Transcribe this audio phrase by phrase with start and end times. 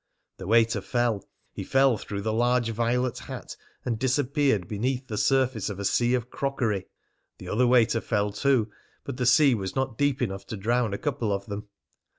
[0.37, 1.23] The waiter fell;
[1.53, 3.55] he fell through the large violet hat
[3.85, 6.87] and disappeared beneath the surface of a sea of crockery.
[7.37, 8.71] The other waiter fell too,
[9.03, 11.67] but the sea was not deep enough to drown a couple of them.